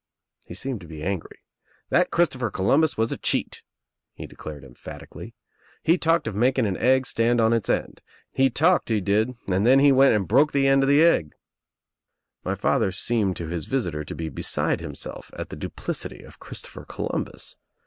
[0.47, 1.37] He seemed to be angry.
[1.91, 3.61] "That Christopher Columbus was a cheat,"
[4.15, 5.35] he declared emphatically.
[5.83, 8.01] "He talked of making an egg stand on its end.
[8.33, 11.33] He talked, he did, and then he went and broke the end of the egg."
[11.33, 15.49] TH E EGG 59 My father seemed to his visitor to be beside himself at
[15.49, 17.57] the duplicity of Christopher Columbus.